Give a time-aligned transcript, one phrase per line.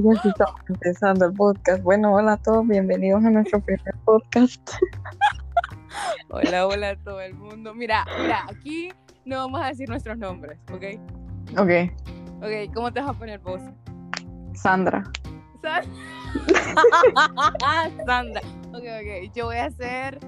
[0.00, 1.82] Ya estamos empezando el podcast.
[1.82, 4.70] Bueno, hola a todos, bienvenidos a nuestro primer podcast.
[6.30, 7.74] Hola, hola a todo el mundo.
[7.74, 8.92] Mira, mira, aquí
[9.24, 10.84] no vamos a decir nuestros nombres, ¿ok?
[11.58, 11.70] Ok,
[12.40, 13.60] Ok, ¿cómo te vas a poner vos?
[14.54, 15.02] Sandra.
[15.62, 15.82] Sa-
[18.06, 18.40] Sandra.
[18.68, 19.32] Ok, ok.
[19.34, 20.20] Yo voy a hacer.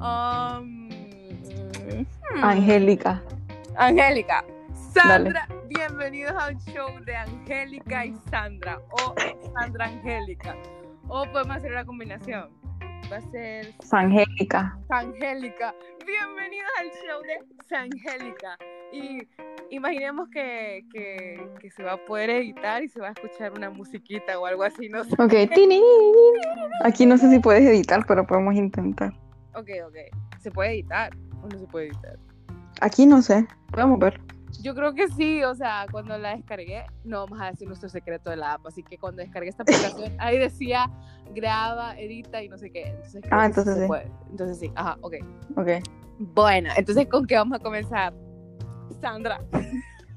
[0.00, 3.22] um, hmm, Angélica.
[3.76, 4.42] Angélica.
[4.92, 8.80] Sandra, bienvenidos al show de Angélica y Sandra.
[8.90, 9.14] O
[9.54, 10.56] Sandra Angélica.
[11.08, 12.50] O podemos hacer una combinación.
[13.12, 14.78] Va a ser Sangélica.
[14.88, 15.74] Sangélica.
[16.06, 18.56] Bienvenidos al show de Sangélica.
[18.92, 19.28] Y
[19.70, 23.70] imaginemos que, que, que se va a poder editar y se va a escuchar una
[23.70, 25.14] musiquita o algo así, no sé.
[25.18, 25.82] Ok, tini.
[26.84, 29.12] Aquí no sé si puedes editar, pero podemos intentar.
[29.54, 29.96] Ok, ok.
[30.40, 32.18] ¿Se puede editar o no se puede editar?
[32.80, 34.20] Aquí no sé, podemos ver.
[34.62, 38.30] Yo creo que sí, o sea, cuando la descargué, no vamos a decir nuestro secreto
[38.30, 40.90] de la app, así que cuando descargué esta aplicación, ahí decía
[41.34, 42.88] graba, edita y no sé qué.
[42.88, 43.86] Entonces, Ah, entonces sí.
[43.86, 44.10] puede.
[44.30, 45.14] Entonces sí, ajá, ok.
[45.56, 45.68] Ok.
[46.18, 48.12] Bueno, entonces ¿con qué vamos a comenzar?
[49.00, 49.40] Sandra.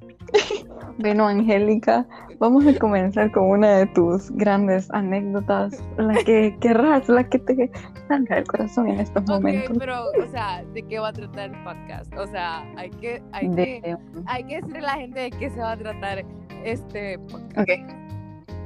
[0.98, 2.06] Bueno, Angélica,
[2.40, 7.72] vamos a comenzar con una de tus grandes anécdotas, la que querrás, la que te
[8.08, 9.78] salga del corazón en estos Ok, momentos.
[9.80, 12.14] pero, o sea, ¿de qué va a tratar el podcast?
[12.18, 15.60] O sea, hay que, hay que, hay que decirle a la gente de qué se
[15.60, 16.26] va a tratar
[16.64, 17.58] este podcast.
[17.58, 17.70] ok.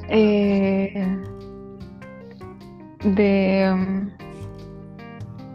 [0.10, 1.18] Eh,
[3.04, 4.10] de, um,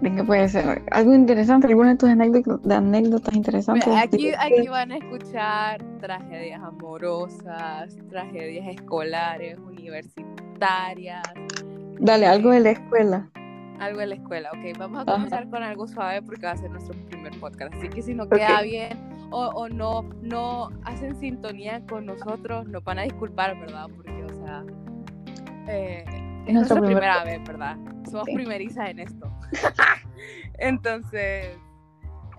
[0.00, 0.82] ¿De qué puede ser?
[0.92, 1.66] ¿Algo interesante?
[1.66, 3.86] ¿Alguna de tus anécdotas, anécdotas interesantes?
[3.86, 4.00] Mira,
[4.40, 11.22] Aquí, van a escuchar tragedias amorosas, tragedias escolares, universitarias,
[12.00, 13.28] Dale, algo de la escuela.
[13.78, 14.50] algo de la escuela.
[14.52, 15.12] Ok, vamos a Ajá.
[15.12, 17.74] comenzar con algo suave porque va a ser nuestro primer podcast.
[17.74, 18.98] Así que si no queda bien
[19.30, 23.86] o, o no, no hacen sintonía con nosotros, nos van a disculpar, ¿verdad?
[23.94, 24.64] Porque, o sea,
[25.68, 26.04] eh,
[26.46, 27.76] es nuestra primer primera vez, ¿verdad?
[28.10, 28.34] Somos Sí.
[28.34, 29.30] primerizas en esto.
[30.58, 31.56] entonces,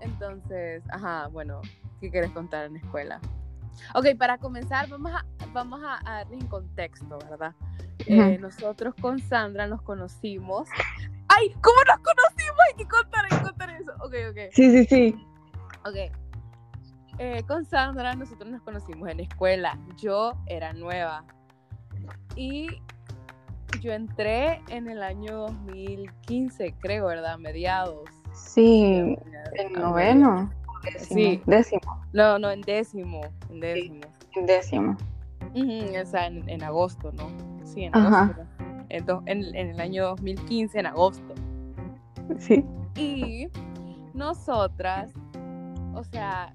[0.00, 1.60] entonces, ajá, bueno,
[2.00, 3.20] ¿qué quieres contar en la escuela?
[3.94, 7.54] Ok, para comenzar, vamos a, vamos a, a darles en contexto, ¿verdad?
[8.06, 10.68] Eh, nosotros con Sandra nos conocimos.
[11.28, 11.54] ¡Ay!
[11.62, 12.58] ¿Cómo nos conocimos?
[12.68, 13.92] Hay que contar, hay que contar eso.
[14.00, 14.38] Ok, ok.
[14.52, 15.26] Sí, sí, sí.
[15.84, 16.12] Ok.
[17.18, 19.78] Eh, con Sandra nosotros nos conocimos en la escuela.
[19.96, 21.24] Yo era nueva.
[22.34, 22.82] Y
[23.80, 27.38] yo entré en el año 2015, creo, ¿verdad?
[27.38, 28.08] Mediados.
[28.34, 29.16] Sí,
[29.54, 30.50] en noveno.
[30.84, 31.14] Décimo.
[31.20, 31.42] Sí.
[31.46, 32.04] Décimo.
[32.12, 33.20] No, no, en décimo.
[33.50, 34.00] En décimo.
[34.34, 34.96] En décimo.
[35.54, 37.28] O sea, en, en agosto, ¿no?
[37.64, 38.42] Sí, en agosto.
[38.88, 41.34] En- en el año 2015, en agosto.
[42.38, 42.64] Sí.
[42.96, 43.48] Y
[44.14, 45.12] nosotras,
[45.94, 46.54] o sea,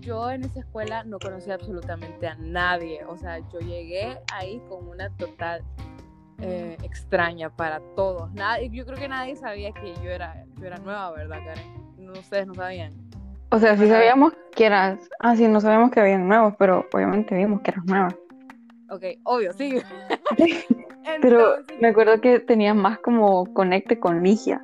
[0.00, 3.04] yo en esa escuela no conocía absolutamente a nadie.
[3.04, 5.62] O sea, yo llegué ahí con una total
[6.42, 8.30] eh, extraña para todos.
[8.70, 11.96] Yo creo que nadie sabía que yo era, yo era nueva, ¿verdad, Karen?
[11.98, 12.92] No, ustedes no sabían.
[13.50, 14.98] O sea, sí sabíamos que eras.
[15.20, 18.08] Ah, sí, no sabíamos que habían nuevos, pero obviamente vimos que eras nueva.
[18.90, 19.80] Ok, obvio, sí.
[21.20, 24.62] Pero me acuerdo que tenías más como conecte con Ligia.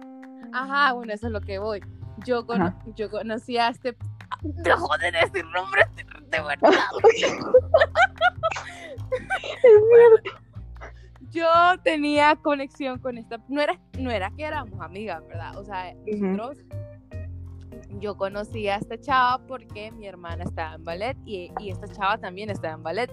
[0.52, 1.82] Ajá, bueno, eso es lo que voy.
[2.24, 2.76] Yo, cono- Ajá.
[2.96, 3.96] yo conocí a este...
[4.42, 6.70] Dejo de decir nombres de, de verdad.
[11.38, 13.38] Yo tenía conexión con esta...
[13.48, 15.56] No era, no era que éramos amigas, ¿verdad?
[15.56, 16.64] O sea, nosotros...
[18.00, 22.18] Yo conocí a esta chava porque mi hermana estaba en ballet y, y esta chava
[22.18, 23.10] también estaba en ballet.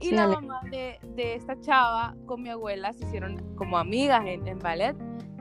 [0.00, 0.34] Y Sí, la Ale.
[0.36, 4.96] mamá de, de esta chava con mi abuela se hicieron como amigas en, en ballet.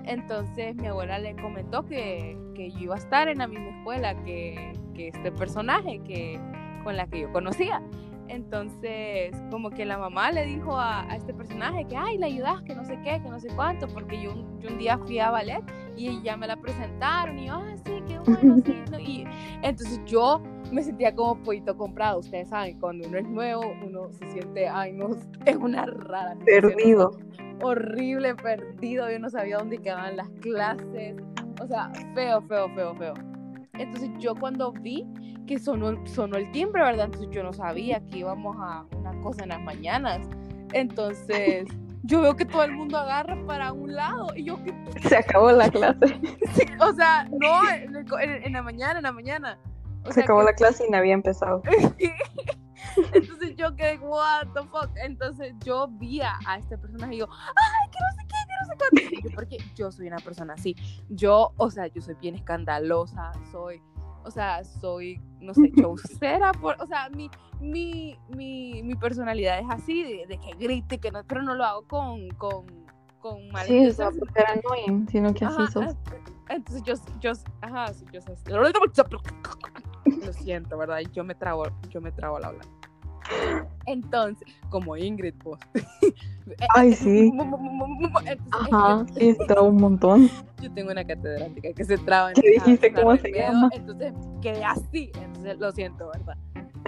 [0.05, 4.15] Entonces mi abuela le comentó que, que yo iba a estar en la misma escuela
[4.23, 6.39] que, que este personaje que,
[6.83, 7.81] con la que yo conocía.
[8.29, 12.61] Entonces, como que la mamá le dijo a, a este personaje que, ay, le ayudas,
[12.63, 15.19] que no sé qué, que no sé cuánto, porque yo, un- yo un día fui
[15.19, 15.63] a ballet
[15.95, 18.83] y ya me la presentaron y yo, ah, sí, qué bueno, sí.
[18.91, 19.25] no", Y
[19.61, 20.41] entonces yo
[20.71, 22.19] me sentía como pollito comprado.
[22.19, 25.09] Ustedes saben, cuando uno es nuevo, uno se siente, ay, no,
[25.45, 26.35] es una rara.
[26.45, 27.17] Perdido.
[27.61, 31.15] horrible, perdido, yo no sabía dónde quedaban las clases,
[31.61, 33.13] o sea, feo, feo, feo, feo.
[33.79, 35.03] Entonces yo cuando vi
[35.47, 37.05] que sonó, sonó el timbre, ¿verdad?
[37.05, 40.27] Entonces yo no sabía que íbamos a una cosa en las mañanas.
[40.73, 41.65] Entonces
[42.03, 44.73] yo veo que todo el mundo agarra para un lado y yo que,
[45.09, 46.19] Se acabó la clase.
[46.53, 47.95] sí, o sea, no, en,
[48.45, 49.57] el la mañana, en la mañana.
[50.03, 51.63] O Se sea, acabó que- la clase y no había empezado.
[53.13, 54.89] Entonces yo quedé, what the fuck.
[55.03, 58.22] Entonces yo vi a, a este personaje y yo, ay, que no sé
[58.63, 59.29] no sé cuánto.
[59.29, 60.75] Yo, porque yo soy una persona así.
[61.09, 63.81] Yo, o sea, yo soy bien escandalosa, soy
[64.25, 67.29] o sea, soy, no sé, chaucera, por, o sea, mi,
[67.59, 71.63] mi, mi, mi personalidad es así, de, de, que grite, que no, pero no lo
[71.65, 72.65] hago con, con,
[73.19, 75.95] con mal Sí, o sea, porque era annoying, sino que así sos.
[76.49, 77.31] Entonces yo, yo,
[77.61, 78.35] ajá, sí, yo sé.
[80.25, 80.99] Lo siento, ¿verdad?
[81.11, 82.65] Yo me trago, yo me trago al hablar.
[83.85, 85.59] Entonces, como Ingrid, pues.
[86.75, 87.31] Ay, sí.
[87.31, 90.29] Entonces, Ajá, sí, está un montón.
[90.57, 92.93] que yo tengo una catedrática que se traba en ¿Qué dijiste?
[92.93, 93.69] ¿Cómo se remedio, llama?
[93.73, 95.11] Entonces quedé así.
[95.21, 96.37] Entonces lo siento, ¿verdad?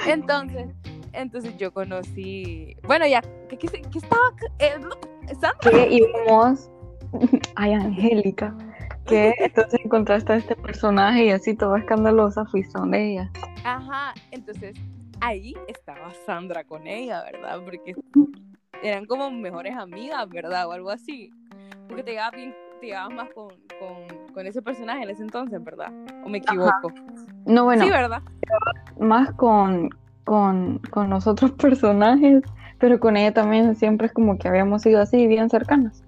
[0.07, 0.67] Entonces,
[1.13, 2.75] entonces yo conocí.
[2.83, 4.23] Bueno, ya, ¿qué, qué, qué estaba?
[4.59, 4.75] Eh,
[5.39, 5.71] Sandra.
[5.71, 6.69] Que íbamos.
[7.55, 8.55] Ay, Angélica.
[9.05, 13.31] Que entonces encontraste a este personaje y así toda escandalosa fuiste donde ella.
[13.63, 14.75] Ajá, entonces
[15.21, 17.61] ahí estaba Sandra con ella, ¿verdad?
[17.63, 17.95] Porque
[18.81, 20.67] eran como mejores amigas, ¿verdad?
[20.67, 21.31] O algo así.
[21.87, 25.63] Porque te llevabas bien, te llevabas más con, con, con ese personaje en ese entonces,
[25.63, 25.91] ¿verdad?
[26.23, 26.93] ¿O me equivoco?
[27.45, 28.21] No, bueno, Sí, ¿verdad?
[28.99, 29.89] más con,
[30.23, 32.43] con, con los otros personajes,
[32.79, 36.03] pero con ella también siempre es como que habíamos sido así, bien cercanas.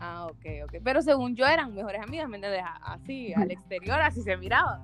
[0.00, 0.74] Ah, ok, ok.
[0.82, 2.64] Pero según yo eran mejores amigas, ¿me entiendes?
[2.82, 4.80] Así, al exterior, así se miraba.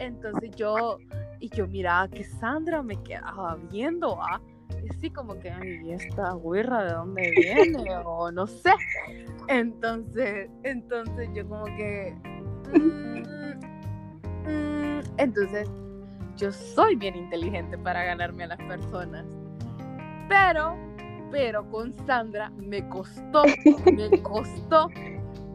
[0.00, 0.98] Entonces yo,
[1.40, 4.40] y yo miraba que Sandra me quedaba viendo, ¿ah?
[4.82, 7.84] Y así como que, ay, ¿y esta güerra de dónde viene?
[8.06, 8.72] o no sé.
[9.48, 12.16] Entonces, entonces yo como que...
[12.72, 13.22] mm,
[14.48, 15.68] mm, entonces,
[16.36, 19.26] yo soy bien inteligente para ganarme a las personas.
[20.30, 20.76] Pero,
[21.30, 23.42] pero con Sandra me costó,
[23.92, 24.88] me costó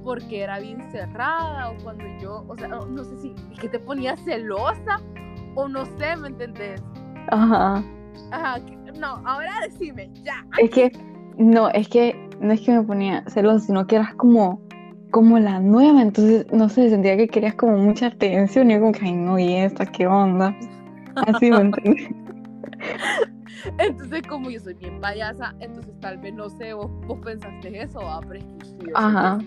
[0.05, 3.79] porque era bien cerrada o cuando yo, o sea, no, no sé si que te
[3.79, 5.01] ponía celosa
[5.55, 6.81] o no sé, ¿me entendés?
[7.31, 7.83] Ajá.
[8.31, 8.59] Ajá,
[8.99, 10.45] no, ahora decime, ya.
[10.59, 10.91] Es que,
[11.37, 14.61] no, es que no es que me ponía celosa, sino que eras como,
[15.09, 18.91] como la nueva, entonces, no sé, sentía que querías como mucha atención y yo como
[18.91, 20.55] que, ay, no, y esta, ¿qué onda?
[21.15, 22.09] Así, ¿me entiendes?
[23.79, 27.99] Entonces, como yo soy bien payasa, entonces tal vez no sé, vos, vos pensaste eso,
[28.27, 29.39] pero es que yo, Ajá.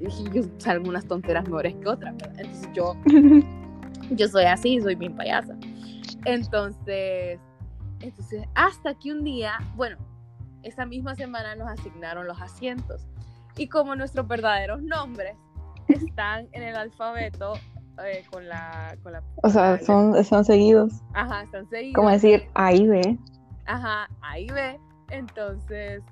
[0.32, 2.40] yo, yo tonteras mejores que otras, ¿verdad?
[2.40, 2.96] Entonces yo,
[4.10, 5.56] yo soy así, soy bien payasa.
[6.24, 7.38] Entonces,
[8.00, 9.96] entonces, hasta que un día, bueno,
[10.62, 13.06] esa misma semana nos asignaron los asientos.
[13.56, 15.34] Y como nuestros verdaderos nombres
[15.88, 17.54] están en el alfabeto
[18.04, 18.96] eh, con la...
[19.02, 20.92] Con la O sea, son, son seguidos.
[21.14, 21.94] Ajá, están seguidos.
[21.94, 23.18] Como decir, ahí ve.
[23.66, 24.78] Ajá, ahí ve.
[25.10, 26.02] Entonces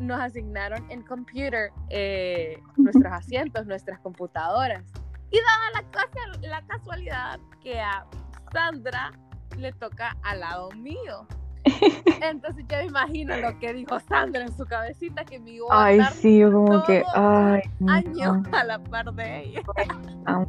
[0.00, 4.84] nos asignaron en computer eh, nuestros asientos, nuestras computadoras.
[5.30, 8.04] Y daba la, casa- la casualidad que a
[8.52, 9.12] Sandra
[9.56, 11.26] le toca al lado mío.
[12.22, 15.84] Entonces yo me imagino lo que dijo Sandra en su cabecita que me iba a
[15.84, 19.60] Ay, sí, yo como que, ay, años a la par de ella.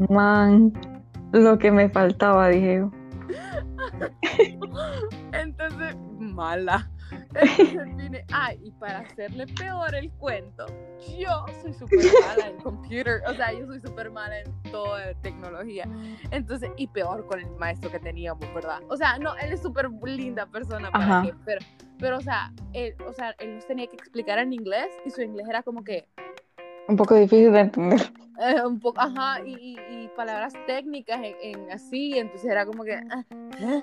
[0.09, 0.71] man,
[1.33, 2.91] lo que me faltaba, dije yo.
[5.33, 6.89] Entonces, mala.
[7.97, 10.65] Vine, ay, y para hacerle peor el cuento,
[11.19, 15.15] yo soy súper mala en computer, o sea, yo soy súper mala en toda de
[15.15, 15.87] tecnología.
[16.31, 18.79] Entonces, y peor con el maestro que teníamos, ¿verdad?
[18.89, 21.59] O sea, no, él es súper linda persona, para pero,
[21.99, 25.21] pero, o sea, él, o sea, él nos tenía que explicar en inglés y su
[25.21, 26.07] inglés era como que,
[26.87, 27.99] Un poco difícil de entender.
[28.39, 32.83] eh, un poco, ajá, y, y- y palabras técnicas en, en así, entonces era como
[32.83, 33.81] que, ah, ah.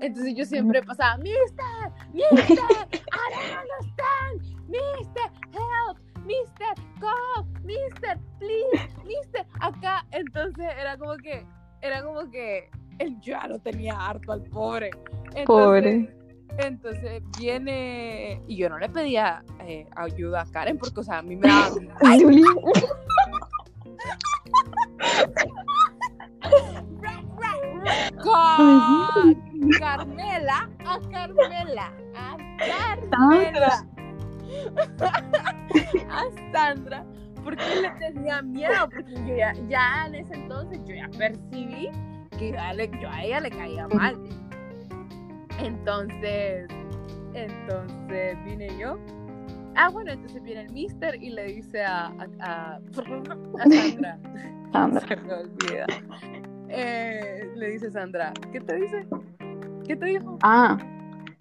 [0.00, 8.88] Entonces yo siempre pasaba, Mister, Mister, I don't understand, Mister, help, Mister, go, Mister, please,
[9.04, 11.44] Mister, acá, entonces era como que,
[11.82, 14.90] era como que, él ya lo tenía harto al pobre,
[15.34, 16.08] entonces, Pobre.
[16.58, 21.22] entonces viene, y yo no le pedía eh, ayuda a Karen, porque, o sea, a
[21.22, 21.70] mí me daba
[22.18, 22.44] Julie,
[28.22, 29.36] con
[29.78, 32.36] Carmela a Carmela a
[33.10, 33.86] Carmela
[36.10, 37.04] a Sandra
[37.44, 41.88] porque le tenía miedo porque yo ya, ya en ese entonces yo ya percibí
[42.38, 44.16] que ya le- yo a ella le caía mal
[45.58, 46.66] entonces
[47.34, 48.98] entonces vine yo
[49.76, 52.80] ah bueno entonces viene el mister y le dice a, a, a- a
[53.70, 54.18] Sandra
[54.72, 55.00] Sandra.
[55.08, 55.86] se me olvida.
[56.68, 59.04] Eh, le dice Sandra, ¿qué te dice?
[59.90, 60.38] ¿Qué te dijo?
[60.44, 60.78] Ah,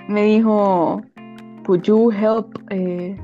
[0.08, 1.04] me dijo,
[1.68, 3.16] could you help eh,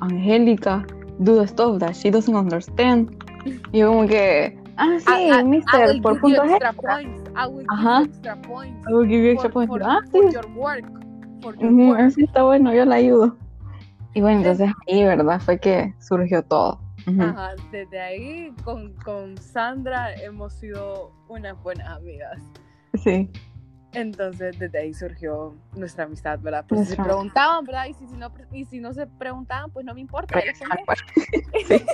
[0.00, 0.84] Angélica
[1.20, 3.14] do the stuff that she doesn't understand?
[3.72, 6.70] Y yo como que, ah, sí, I- I- I mister, will por give puntos extra
[6.70, 6.94] extra.
[6.96, 7.30] points.
[7.36, 7.98] I will give Ajá.
[8.00, 8.86] you extra points.
[8.88, 9.70] I will give you extra for, points.
[9.72, 10.84] for- Ah, for sí, your work.
[11.42, 12.00] For your work.
[12.00, 13.36] así está bueno, yo la ayudo.
[14.14, 15.40] Y bueno, entonces ahí, ¿verdad?
[15.42, 16.80] Fue que surgió todo.
[17.06, 22.42] Ajá, desde ahí con, con Sandra hemos sido unas buenas amigas.
[22.94, 23.30] Sí.
[23.94, 26.64] Entonces, desde ahí surgió nuestra amistad, ¿verdad?
[26.66, 27.86] Pues se preguntaban, ¿verdad?
[27.86, 30.34] Y si, si no, y si no se preguntaban, pues no me importa.
[30.46, 31.84] Ya, Sí.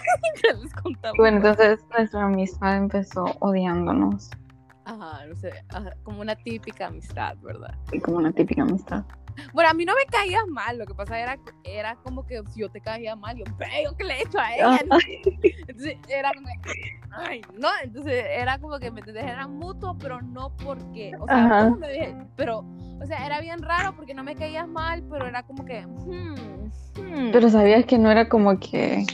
[0.62, 1.14] les contaba.
[1.18, 4.30] Bueno, entonces nuestra amistad empezó odiándonos,
[4.84, 7.74] Ajá, no sé, ajá, como una típica amistad, ¿verdad?
[7.92, 9.04] y como una típica amistad.
[9.52, 12.60] Bueno, a mí no me caías mal, lo que pasa era, era como que si
[12.60, 14.78] yo te caía mal, yo, veo que le he hecho a ella?
[15.66, 16.48] Entonces era como
[17.10, 21.64] ay, no, entonces era como que me era mutuo, pero no porque, o sea, Ajá.
[21.64, 22.14] ¿cómo me dije?
[22.36, 22.64] pero,
[23.00, 26.34] o sea, era bien raro porque no me caías mal, pero era como que, hmm,
[26.96, 27.30] hmm.
[27.32, 29.04] Pero sabías que no era como que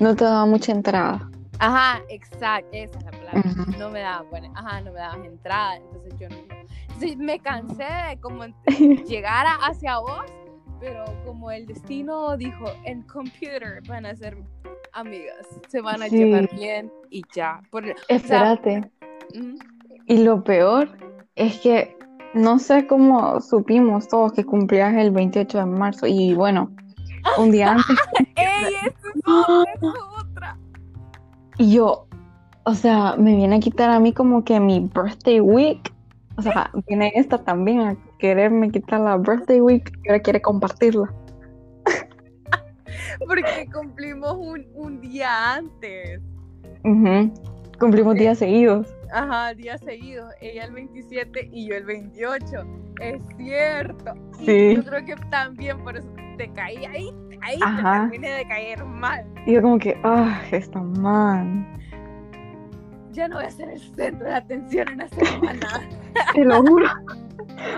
[0.00, 1.30] no te daba mucha entrada.
[1.60, 3.42] Ajá, exacto, esa es la palabra.
[3.78, 6.36] No me daban, bueno, ajá, no me dabas entrada, entonces yo no.
[6.88, 8.44] Entonces me cansé de como
[9.06, 10.24] llegar a- hacia vos,
[10.80, 14.36] pero como el destino dijo, en computer van a ser
[14.92, 16.16] amigas, se van a Sí.
[16.18, 17.60] llevar bien y ya.
[17.70, 18.90] Por- Espérate.
[19.34, 19.56] Ujú.
[20.06, 20.96] Y lo peor
[21.34, 21.96] es que
[22.34, 26.06] no sé cómo supimos todos que cumplías el 28 de marzo.
[26.06, 26.70] Y bueno,
[27.36, 27.96] un día antes.
[28.36, 30.17] ¡Ey, esa es otra!
[31.58, 32.06] Y yo,
[32.64, 35.92] o sea, me viene a quitar a mí como que mi birthday week.
[36.36, 41.12] O sea, viene esta también a quererme quitar la birthday week y ahora quiere compartirla.
[43.26, 46.20] Porque cumplimos un, un día antes.
[47.78, 48.92] Cumplimos días seguidos.
[49.12, 50.32] Ajá, días seguidos.
[50.40, 52.46] Ella el 27 y yo el 28.
[53.00, 54.14] Es cierto.
[54.40, 54.76] Y Sí.
[54.76, 57.10] yo creo que también por eso te caí ahí.
[57.42, 57.92] Ahí Ajá.
[57.92, 59.24] te terminé de caer mal.
[59.46, 61.64] Y yo como que, ah, está mal.
[63.12, 65.88] Ya no voy a ser el centro de atención en la semana.
[66.34, 66.86] Te lo juro.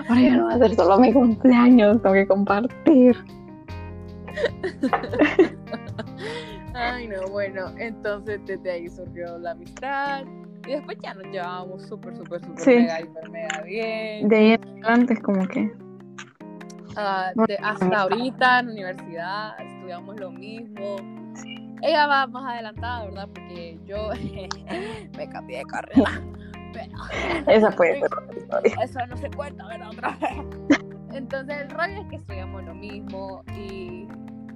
[0.09, 3.17] Ahora ya no va a ser solo mi cumpleaños, tengo que compartir.
[6.81, 7.67] Ay, no, bueno.
[7.79, 10.25] Entonces desde ahí surgió la amistad.
[10.67, 12.71] Y después ya nos llevábamos súper, súper, súper Sí.
[12.77, 14.29] mega, hiper, mega bien.
[14.29, 15.73] De ahí en adelante es como que,
[16.97, 20.97] Ah, de- hasta ahorita en la universidad estudiamos lo mismo.
[21.83, 23.29] Ella va más adelantada, ¿verdad?
[23.33, 24.11] Porque yo
[25.17, 26.21] me cambié de carrera.
[26.73, 26.93] Pero
[27.47, 28.11] esa puede ser
[28.83, 29.91] eso no se cuenta, ¿verdad?
[29.91, 30.81] Otra vez.
[31.15, 34.07] Entonces el rollo es que estudiamos lo mismo y,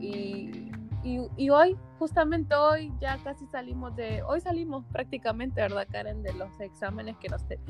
[0.00, 0.71] y,
[1.04, 4.23] y, y hoy, justamente hoy, ya casi salimos de...
[4.25, 6.23] Hoy salimos prácticamente, ¿verdad, Karen?
[6.23, 7.46] De los exámenes que nos...
[7.46, 7.58] Te...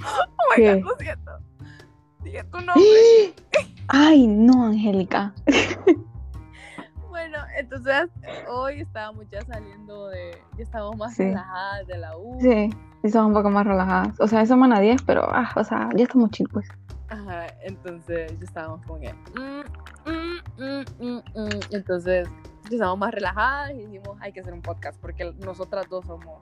[0.00, 0.74] Oh my ¿Qué?
[0.76, 1.30] God, lo siento.
[2.22, 3.34] Dije tu nombre.
[3.88, 5.34] Ay, no, Angélica.
[7.08, 8.08] Bueno, entonces
[8.48, 11.24] hoy estábamos ya saliendo de, ya estamos más Sí.
[11.24, 12.38] relajadas de la U.
[12.40, 12.70] Sí,
[13.02, 14.18] estamos un poco más relajadas.
[14.20, 16.52] O sea, es semana 10, pero, ah, o sea, ya estamos chicos.
[16.52, 16.97] pues.
[17.08, 19.62] Ajá, entonces ya estábamos como que, mm,
[20.62, 22.28] mm, mm, entonces
[22.64, 26.38] ya estábamos más relajadas y dijimos, hay que hacer un podcast porque nosotras dos somos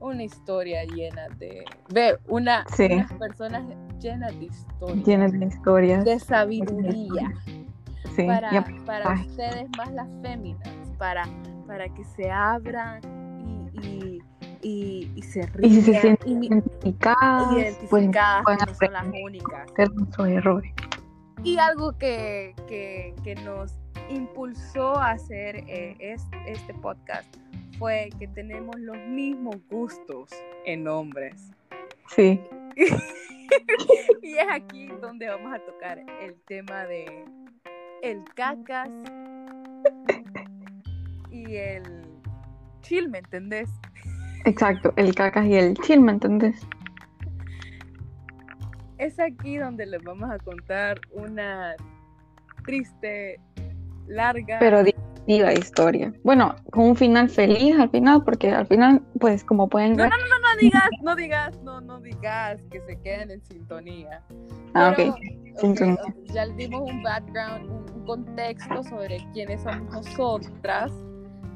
[0.00, 2.86] una historia llena de, ve, una, Sí.
[2.90, 3.64] unas personas
[4.00, 6.04] llenas de historia, Tienes de historias.
[6.04, 7.32] de sabiduría.
[8.14, 8.50] Sí, para,
[8.86, 9.26] para ay.
[9.26, 11.24] ustedes más las féminas, para,
[11.66, 13.00] para que se abran
[13.44, 14.22] y, y,
[14.62, 15.72] y, y se rían.
[15.72, 19.70] Y si se sienten y identificadas, pues identificadas, no son las únicas.
[20.28, 20.72] errores.
[21.44, 23.74] Y algo que, que, que nos
[24.10, 27.32] impulsó a hacer eh, es- este podcast
[27.78, 30.30] fue que tenemos los mismos gustos
[30.64, 31.50] en hombres.
[32.08, 32.40] Sí,
[34.22, 37.24] y es aquí donde vamos a tocar el tema de
[38.02, 38.88] el cacas
[41.30, 41.82] y el
[42.82, 43.68] chill, ¿me entendés?
[44.44, 44.92] Exacto.
[44.96, 46.66] El cacas y el chill, ¿me entendés?
[48.98, 51.74] Es aquí donde les vamos a contar una
[52.64, 53.40] triste,
[54.08, 54.58] larga.
[54.58, 56.12] Pero divertida historia.
[56.24, 60.10] Bueno, con un final feliz al final, porque al final, pues, como pueden No, ver.
[60.10, 64.22] no, no, no digas, no digas, no, no digas que se queden en sintonía.
[64.74, 65.18] Ah, Pero, ok.
[65.18, 65.94] ok, Sintonía.
[65.94, 70.90] ok, ya dimos un background, un, un contexto sobre quiénes somos nosotras,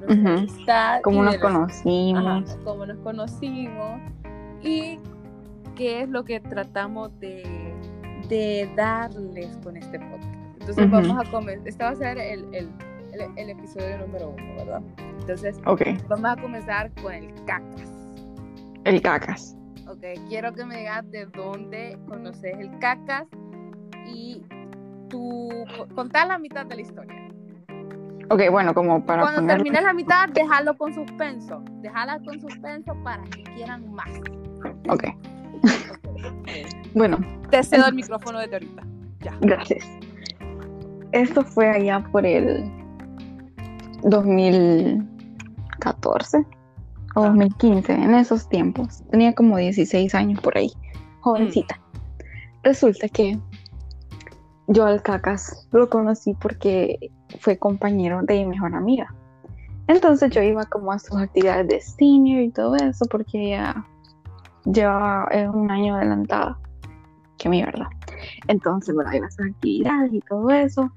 [0.06, 0.38] nuestra Ujú.
[0.38, 2.50] amistad, y Cómo nos los- conocimos.
[2.52, 4.00] Ajá, cómo nos conocimos
[4.62, 4.98] y
[5.74, 7.42] qué es lo que tratamos de,
[8.28, 10.34] de darles con este podcast.
[10.60, 10.90] Entonces Ujú.
[10.92, 12.68] vamos a comenzar, este va a ser el, el,
[13.12, 14.82] el- el episodio número uno, ¿verdad?
[15.20, 17.90] Entonces Ok, vamos a comenzar con el cacas.
[18.84, 19.56] el cacas.
[19.88, 23.24] Ok, quiero que me digas de dónde conoces el cacas
[24.06, 24.42] y
[25.08, 25.48] tú
[25.94, 27.21] contá la mitad de la historia.
[28.32, 29.56] Ok, bueno, como para Cuando poner.
[29.58, 31.62] termines la mitad, déjalo con suspenso.
[31.82, 34.08] Déjala con suspenso para que quieran más.
[34.88, 35.04] Ok,
[36.94, 37.18] bueno,
[37.50, 38.82] Te cedo el micrófono desde ahorita.
[39.20, 39.36] Ya.
[39.40, 39.86] gracias.
[41.12, 42.64] Esto fue allá por el
[44.04, 46.38] 2014
[47.14, 47.28] o Ah.
[47.28, 49.02] 2015, en esos tiempos.
[49.10, 50.72] Tenía como 16 años por ahí.
[51.20, 51.78] jovencita.
[52.64, 53.38] Resulta que
[54.68, 57.10] yo al Cacas lo conocí porque
[57.40, 59.14] fue compañero de mi mejor amiga.
[59.88, 63.84] Entonces yo iba como a sus actividades de senior y todo eso porque ella
[64.64, 66.58] llevaba eh, un año adelantada
[67.38, 67.88] que mi verdad.
[68.48, 70.90] Entonces, bueno, iba a sus actividades y todo eso.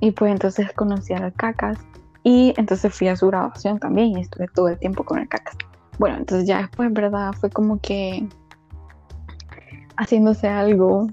[0.00, 1.78] Y pues entonces conocí al Cacas
[2.22, 5.56] y entonces fui a su grabación también y estuve todo el tiempo con el Cacas.
[5.98, 7.32] Bueno, entonces ya después, ¿verdad?
[7.32, 8.28] Fue como que
[9.96, 11.08] haciéndose algo,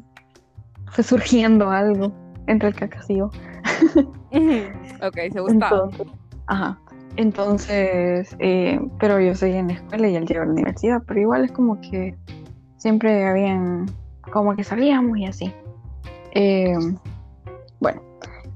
[0.91, 2.11] fue surgiendo algo
[2.45, 3.31] entre el Cacas y yo.
[5.07, 5.89] ok, se gustaba.
[5.91, 6.07] Entonces,
[6.47, 6.79] ajá.
[7.17, 11.19] Entonces, eh, pero yo seguí en la escuela y él llegó a la universidad, pero
[11.21, 12.15] igual es como que
[12.77, 13.85] siempre habían,
[14.31, 15.53] como que salíamos y así.
[16.31, 16.77] Eh,
[17.79, 18.01] bueno,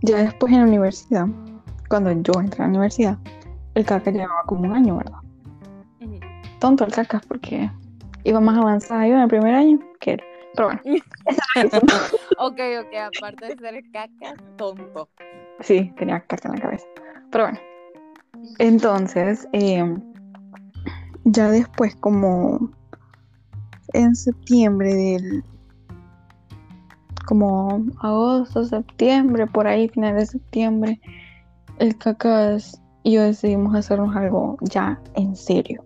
[0.02, 1.28] ya después en la universidad,
[1.88, 3.18] cuando yo entré a la universidad,
[3.76, 5.20] el caca llevaba como un año, ¿verdad?
[6.60, 7.72] Tonto el caca porque
[8.26, 10.22] iba más avanzada yo en el primer año que él.
[10.56, 10.82] Pero bueno,
[12.40, 15.10] ok, ok, aparte de ser caca, tonto.
[15.62, 16.86] Sí, tenía caca en la cabeza.
[17.32, 17.60] Pero bueno,
[18.60, 19.84] entonces, eh,
[21.26, 22.72] ya después, como
[23.94, 25.44] en septiembre del.
[27.26, 31.00] como agosto, septiembre, por ahí, final de septiembre,
[31.78, 35.84] el Cacas y yo decidimos hacernos algo ya en serio.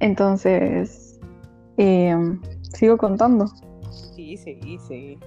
[0.00, 1.20] Entonces,
[1.76, 2.16] eh,
[2.74, 3.46] sigo contando.
[3.90, 5.18] Sí, sí, sí.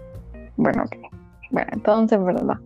[0.58, 0.96] Bueno, ok.
[1.52, 2.58] Bueno, entonces, ¿verdad?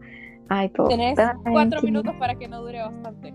[0.50, 0.88] Ay, todo.
[0.88, 1.18] Tenés
[1.52, 3.34] cuatro minutos para que no dure bastante.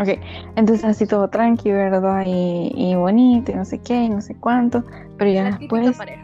[0.00, 0.08] Ok,
[0.56, 2.22] entonces así todo tranqui, ¿verdad?
[2.26, 4.84] Y, y bonito, y no sé qué, y no sé cuánto.
[5.16, 5.96] Pero ya La después.
[5.96, 6.22] pareja.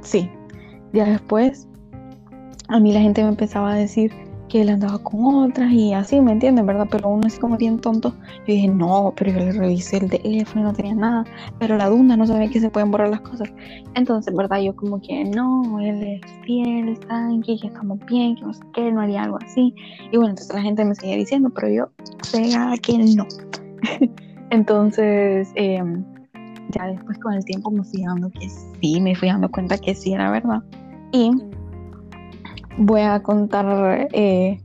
[0.00, 0.28] Sí,
[0.92, 1.68] ya después
[2.68, 4.12] a mí la gente me empezaba a decir
[4.52, 6.66] que él andaba con otras y así, ¿me entienden?
[6.66, 6.86] ¿Verdad?
[6.90, 8.12] Pero uno es como bien tonto.
[8.40, 11.24] Yo dije, no, pero yo le revisé el teléfono y no tenía nada.
[11.58, 13.50] Pero la dunda no sabía que se pueden borrar las cosas.
[13.94, 14.60] Entonces, ¿verdad?
[14.60, 18.92] Yo como que no, él es fiel, tranqui, que estamos bien, que no sé qué,
[18.92, 19.74] no haría algo así.
[20.10, 21.88] Y bueno, entonces la gente me seguía diciendo, pero yo
[22.30, 23.26] pegada que no.
[24.50, 25.82] entonces, eh,
[26.68, 29.94] ya después con el tiempo me fui dando que sí, me fui dando cuenta que
[29.94, 30.62] sí era verdad.
[31.10, 31.30] Y
[32.78, 34.60] voy a contar eh,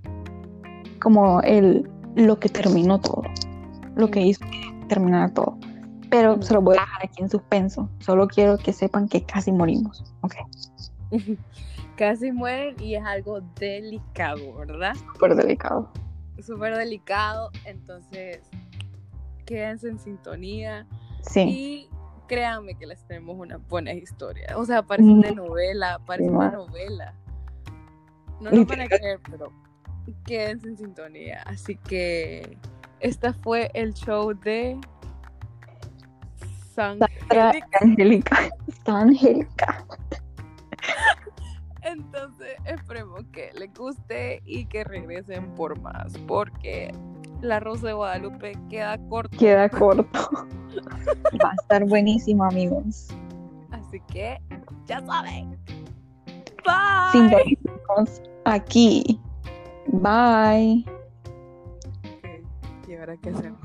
[1.01, 3.23] como el, lo que terminó todo,
[3.95, 5.57] lo que hizo que terminara todo.
[6.09, 7.89] Pero se lo voy a dejar aquí en suspenso.
[7.99, 10.03] Solo quiero que sepan que casi morimos.
[10.21, 10.35] Ok,
[11.97, 14.93] Casi mueren y es algo delicado, ¿verdad?
[15.13, 15.89] súper delicado.
[16.45, 17.49] Súper delicado.
[17.65, 18.41] Entonces,
[19.45, 20.85] quédense en sintonía.
[21.21, 21.89] Sí, Y
[22.27, 24.55] créanme que les tenemos una buena historia.
[24.57, 27.15] O sea, parece una novela, parece una novela.
[28.39, 29.51] No nos van a creer, pero
[30.25, 31.43] quédense en sintonía.
[31.45, 32.57] Así que
[32.99, 34.79] este fue el show de
[36.73, 38.49] San Sandra Angélica.
[38.85, 39.85] Angélica.
[41.81, 46.91] Entonces, esperemos que les guste y que regresen por más, porque
[47.41, 49.37] la Rosa de Guadalupe queda corta.
[49.37, 50.29] Queda corto.
[51.43, 53.07] Va a estar buenísimo, amigos.
[53.71, 54.37] Así que
[54.85, 55.57] ya saben.
[56.67, 57.11] Bye.
[57.13, 59.19] Sintonicemos aquí.
[59.87, 60.85] Bye.
[62.03, 63.61] Ok, ¿Y ahora qué hacemos?